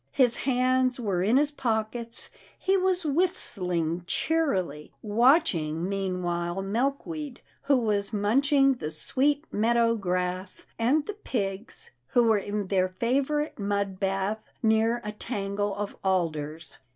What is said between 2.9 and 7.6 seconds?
whistling cheerily, watching meanwhile Milkweed,